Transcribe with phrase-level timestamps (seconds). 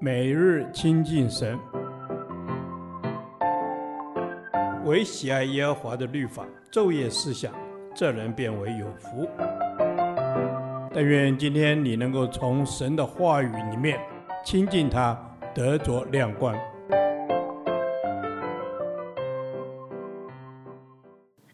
[0.00, 1.58] 每日亲近神，
[4.84, 7.52] 唯喜爱耶和华的律法，昼夜思想，
[7.94, 9.28] 这人便为有福。
[10.92, 13.98] 但愿今天你能够从神的话语里面
[14.44, 15.18] 亲近他，
[15.54, 16.54] 得着亮光。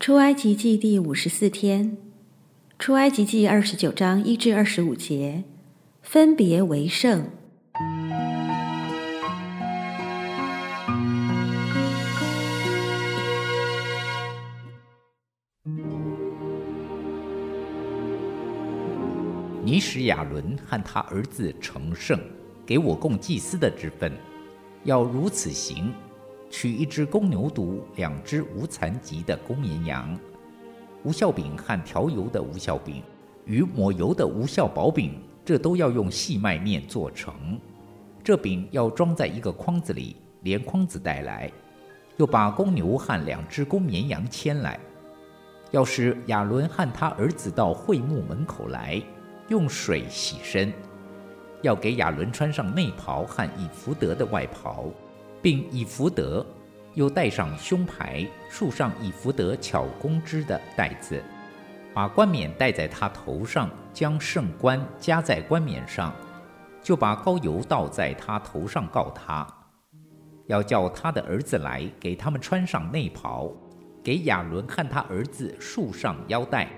[0.00, 1.98] 出埃及记第五十四天，
[2.78, 5.44] 出埃及记二十九章一至二十五节，
[6.00, 7.26] 分别为圣。
[19.70, 22.18] 你使亚伦和他儿子成圣，
[22.64, 24.10] 给我供祭司的之分，
[24.84, 25.92] 要如此行：
[26.48, 30.18] 取一只公牛犊，两只无残疾的公绵羊，
[31.02, 33.02] 无酵饼和调油的无酵饼，
[33.44, 37.60] 与抹油的无酵薄饼，这都要用细麦面做成。
[38.24, 41.52] 这饼要装在一个筐子里，连筐子带来。
[42.16, 44.80] 又把公牛和两只公绵羊牵来，
[45.72, 49.02] 要使亚伦和他儿子到会幕门口来。
[49.48, 50.70] 用水洗身，
[51.62, 54.84] 要给亚伦穿上内袍和以弗得的外袍，
[55.40, 56.44] 并以弗得，
[56.92, 61.22] 又戴上胸牌，束上以弗得巧工织的带子，
[61.94, 66.14] 把冠冕戴在他头上，将圣冠加在冠冕上，
[66.82, 69.46] 就把膏油倒在他头上，告他，
[70.46, 73.50] 要叫他的儿子来，给他们穿上内袍，
[74.04, 76.68] 给亚伦看他儿子束上腰带，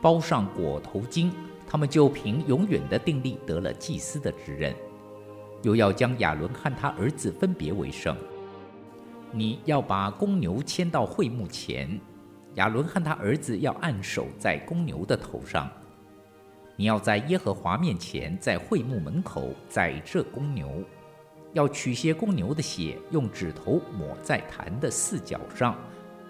[0.00, 1.30] 包上裹头巾。
[1.74, 4.72] 他们就凭永远的定力得了祭司的职任，
[5.64, 8.16] 又要将亚伦和他儿子分别为圣。
[9.32, 12.00] 你要把公牛牵到会幕前，
[12.54, 15.68] 亚伦和他儿子要按手在公牛的头上。
[16.76, 20.80] 你要在耶和华面前，在会幕门口宰这公牛，
[21.54, 25.76] 要取些公牛的血，用指头抹在坛的四角上，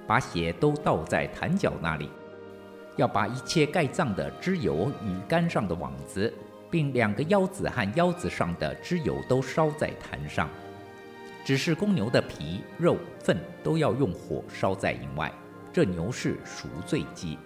[0.07, 2.09] 把血都倒在坛角那里。
[2.97, 6.33] 要把一切盖葬的脂油与肝上的网子，
[6.71, 10.49] 并两个腰子和腰子上的脂油都烧在坛上。
[11.45, 15.31] 只是公牛的皮、肉、粪都要用火烧在营外。
[15.73, 17.37] 这牛是赎罪祭。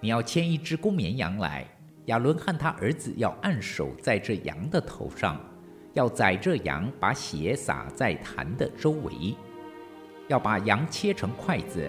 [0.00, 1.66] 你要牵一只公绵羊来，
[2.06, 5.40] 亚伦和他儿子要按手在这羊的头上，
[5.94, 9.36] 要宰这羊，把血洒在坛的周围，
[10.26, 11.88] 要把羊切成块子。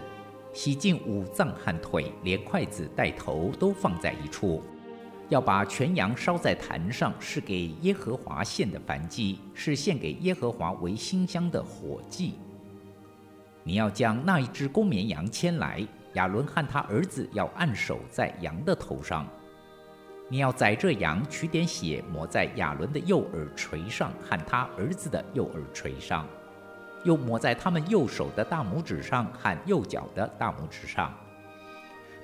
[0.54, 4.62] 洗净五脏和腿，连筷子带头都放在一处。
[5.30, 12.34] 要把全羊烧在坛上，是给耶和华献的燔祭，是献给耶和华为馨香的火祭。
[13.64, 19.26] 你要将那一只公绵羊牵来，亚伦和他儿子要按手在羊的头上。
[20.28, 26.28] 你要宰这羊，取点血抹在亚伦的右耳垂上和他儿子的右耳垂上。
[27.04, 31.14] 又抹在他们右手的大拇指上和右脚的大拇指上，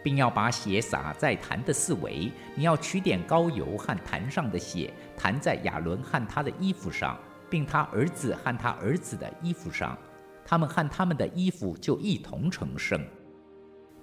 [0.04, 2.32] 并要把血洒在坛的四围。
[2.56, 7.18] 你要取点膏油和坛上的血，弹在亚伦和他的衣服上，
[7.50, 9.98] 并他儿子和他儿子的衣服上，
[10.46, 13.00] 他们和他们的衣服就一同成圣。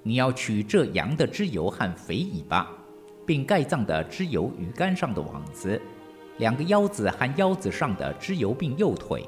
[0.02, 2.68] 你要取这羊的脂油和肥尾巴，
[3.24, 5.80] 并盖脏的脂油与肝上的网子，
[6.36, 9.24] 两个腰子和腰子上的脂油，并右腿。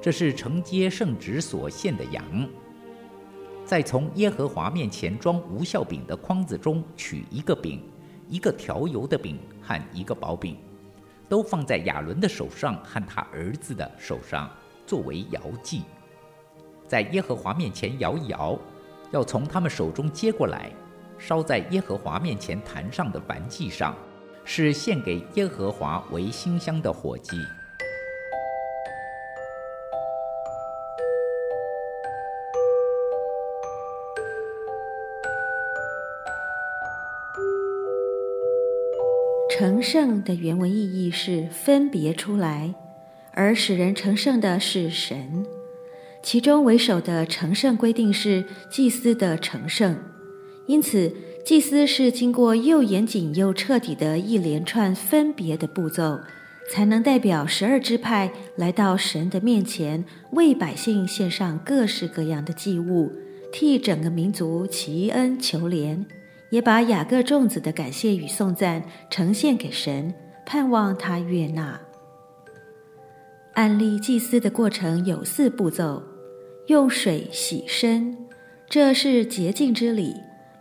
[0.00, 2.24] 这是承接圣旨所献的羊。
[3.64, 7.82] 再从耶和华面前装无酵饼的筐子中取一个饼，
[8.28, 10.56] 一个调油的饼和一个薄饼，
[11.28, 14.50] 都放在亚伦的手上和他儿子的手上，
[14.86, 15.82] 作为摇祭。
[16.86, 18.58] 在耶和华面前摇一摇，
[19.10, 20.70] 要从他们手中接过来，
[21.18, 23.94] 烧在耶和华面前坛上的燔祭上，
[24.46, 27.36] 是献给耶和华为馨香的火祭。
[39.58, 42.72] 成圣的原文意义是分别出来，
[43.32, 45.44] 而使人成圣的是神。
[46.22, 49.98] 其中为首的成圣规定是祭司的成圣，
[50.68, 51.12] 因此
[51.44, 56.20] 祭司是经过又严谨又彻底的一连串分别的步骤，
[56.70, 63.10] 才能代表十二支派来到神的面前，为百姓献上各式各样的祭物，
[63.52, 66.04] 替整个民族祈恩求怜。
[66.50, 70.14] 也把雅各众子的感谢与颂赞呈献给神，
[70.46, 71.80] 盼望他悦纳。
[73.54, 76.02] 按立祭司的过程有四步骤：
[76.68, 78.16] 用水洗身，
[78.68, 80.14] 这是洁净之礼，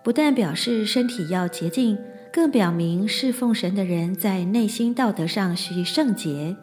[0.04, 1.98] 不但表示身体要洁净，
[2.34, 6.56] 更表明侍奉神的人在内心道德上需圣洁。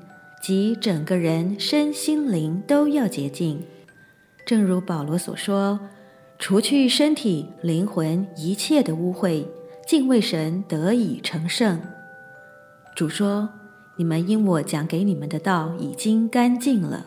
[0.42, 3.62] 即整个人身心灵都要洁净。
[4.44, 5.80] 正如保罗所说
[6.38, 9.44] ：“除去身体、灵魂一切的污秽，
[9.86, 11.80] 敬畏神，得以成圣。”
[12.94, 13.48] 主说
[13.96, 17.06] ：“你们因我讲给你们的道已经干净了，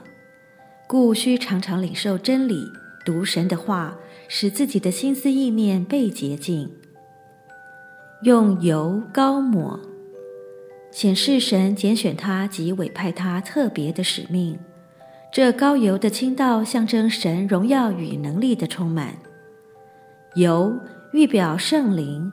[0.88, 2.63] 故须常常领受真理，
[3.06, 3.97] 读神的话，
[4.27, 6.71] 使自己的心思意念被洁净。
[8.24, 9.79] 用油膏抹，
[10.91, 14.57] 显示神拣选他及委派他特别的使命。”
[15.31, 19.15] 这高油的倾倒，象征神荣耀与能力的充满。
[20.35, 20.74] 油
[21.13, 22.31] 预表圣灵，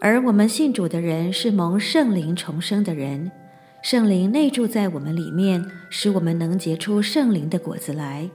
[0.00, 3.30] 而我们信主的人是蒙圣灵重生的人，
[3.82, 8.28] 圣灵内住在我们里面，使我们能结出圣灵的果子来，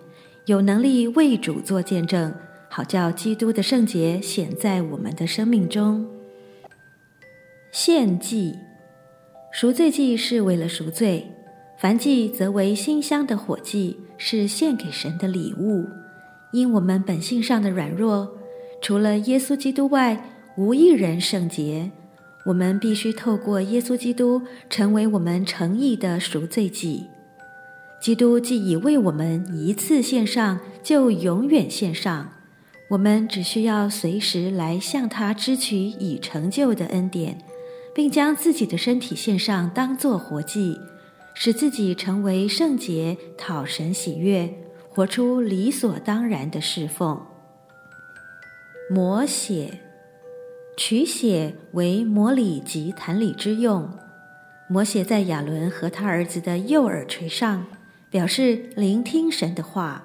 [0.46, 2.34] 有能力为主做见证，
[2.70, 6.06] 好叫基督的圣洁显在我们的生命中。
[7.72, 8.56] 献祭，
[9.52, 11.32] 赎罪祭是为了赎罪。
[11.80, 15.86] 燔祭则为馨香的火祭，是献给神的礼物。
[16.52, 18.30] 因我们本性上的软弱，
[18.82, 21.92] 除了耶稣基督外，无一人圣洁。
[22.46, 27.08] 我们必须透过耶稣基督，成为我们诚意的赎罪祭。
[28.00, 32.32] 基督既已为我们一次献上，就永远献上。
[32.92, 37.40] 我们只需要随时来向他支取已成就的恩典，
[37.96, 40.80] 并将自己的身体献上，当作活祭。
[41.36, 44.52] 使自己成为圣洁，讨神喜悦，
[44.90, 47.22] 活出理所当然的侍奉。
[48.90, 49.82] 摩血，
[50.78, 53.90] 取血为抹礼及坛礼之用。
[54.70, 57.66] 摩血在亚伦和他儿子的右耳垂上，
[58.10, 60.02] 表示聆听神的话；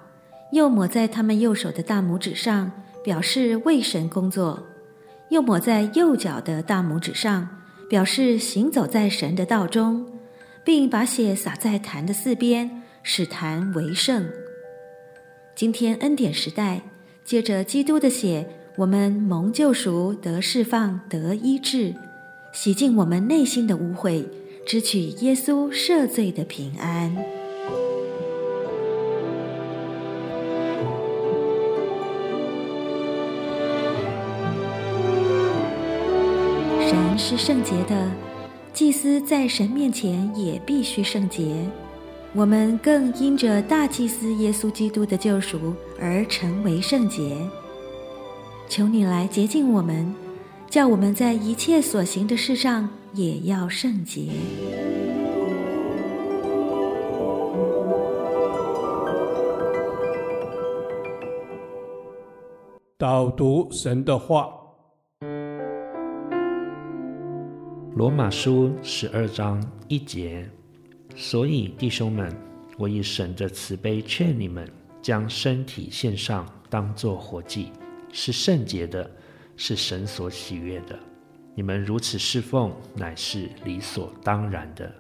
[0.53, 2.73] 又抹在他们右手的大拇指上，
[3.05, 4.65] 表示为神工作；
[5.31, 7.49] 又抹在右脚的大拇指上，
[7.89, 10.07] 表示行走在神的道中。
[10.71, 14.31] 并把血洒在坛的四边，使坛为圣。
[15.53, 16.83] 今天恩典时代，
[17.25, 18.47] 借着基督的血，
[18.77, 21.93] 我们蒙救赎，得释放，得医治，
[22.53, 24.25] 洗净我们内心的污秽，
[24.65, 27.17] 支取耶稣赦罪的平安。
[36.89, 38.30] 神是圣洁的。
[38.73, 41.55] 祭司在神面前也必须圣洁，
[42.33, 47.37] 我们更因着大祭司耶稣基督的救赎而成为圣洁。
[48.69, 50.15] 求你来洁净我们，
[50.69, 54.29] 叫我们在一切所行的事上也要圣洁。
[62.97, 64.60] 导读神的话。
[68.01, 70.49] 罗马书十二章一节，
[71.15, 72.35] 所以弟兄们，
[72.79, 74.67] 我以神的慈悲劝你们，
[75.03, 77.71] 将身体献上，当作活祭，
[78.11, 79.11] 是圣洁的，
[79.55, 80.99] 是神所喜悦的。
[81.55, 84.91] 你们如此侍奉，乃是理所当然的。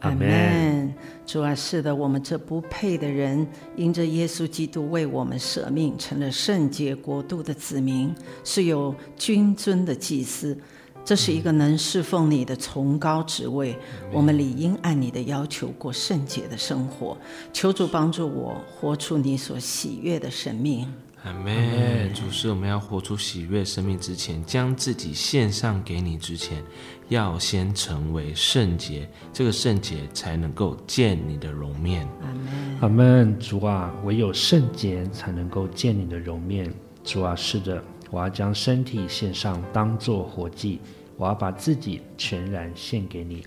[0.00, 0.92] 阿门。
[1.24, 8.12] 主啊，是的，我们这不配的人，因着耶稣基督为我们舍命，成了圣洁国度的子民，
[8.42, 10.58] 是有君尊的祭司。
[11.04, 13.76] 这是一个能侍奉你的崇高职位，
[14.12, 17.16] 我们理应按你的要求过圣洁的生活。
[17.52, 20.86] 求主帮助我活出你所喜悦的生命。
[21.24, 22.14] 阿门。
[22.14, 26.62] 主是我们要活出喜悦生命之前，将自己献上给你之前，
[27.08, 32.08] 要先成为圣洁，这个圣洁才能够见你的容面。
[32.20, 32.78] 阿门。
[32.80, 33.38] 阿门。
[33.38, 36.72] 主啊，唯有圣洁才能够见你的容面。
[37.04, 37.82] 主啊，是的。
[38.10, 40.80] 我要将身体献上，当作活祭。
[41.16, 43.44] 我要把自己全然献给你，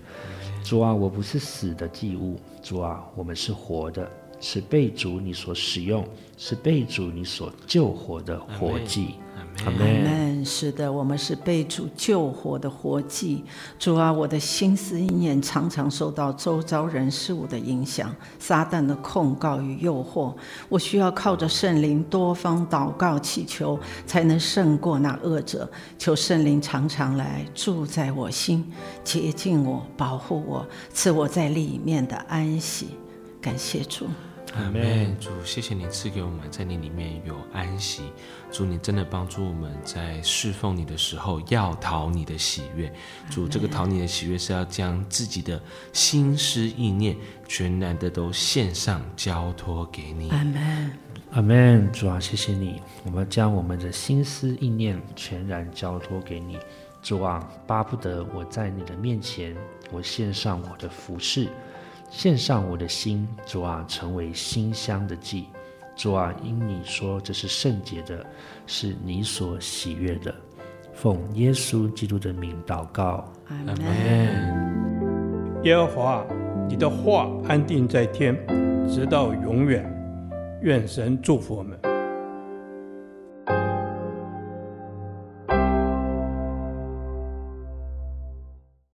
[0.62, 4.08] 主啊，我不是死的祭物，主啊，我们是活的，
[4.40, 6.06] 是被主你所使用，
[6.38, 9.16] 是被主你所救活的活祭。
[9.64, 10.44] 阿门。
[10.44, 13.42] 是的，我们是被主救活的活祭。
[13.78, 20.34] 主啊，我的心思意念常常受到周遭人事物的影响，撒旦的控告与诱惑。
[20.68, 25.66] 我需要靠着圣灵多方祷告祈求，才能胜过那恶者。
[25.98, 28.70] 求圣灵常常来住在我心，
[29.02, 32.88] 洁净我，保护我，赐我在里面的安息。
[33.40, 34.06] 感谢主。
[34.56, 38.04] 阿门，主，谢谢你赐给我们在你里面有安息。
[38.52, 42.92] 主，你真的帮助我们在侍奉你的时候要讨你的喜悦。
[43.28, 45.60] 主，这个讨你的喜悦是要将自己的
[45.92, 47.16] 心思意念
[47.48, 50.30] 全然的都献上交托给你。
[50.30, 50.98] 阿门，
[51.32, 51.92] 阿门。
[51.92, 56.58] 主啊，谢谢你，我们将我们的心思意念全然交托给你。
[57.02, 59.56] 主啊，巴不得我在你的面前，
[59.90, 61.48] 我献上我的服事。
[62.16, 65.46] 献上我的心，主啊，成为馨香的祭。
[65.96, 68.24] 主啊，因你说这是圣洁的，
[68.68, 70.32] 是你所喜悦的。
[70.92, 75.60] 奉耶稣基督的名祷告，阿门。
[75.64, 76.24] 耶和华，
[76.68, 78.32] 你的话安定在天，
[78.88, 79.84] 直到永远。
[80.62, 81.76] 愿神祝福我们。